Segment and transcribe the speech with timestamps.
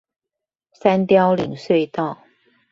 [0.73, 2.23] 三貂嶺隧道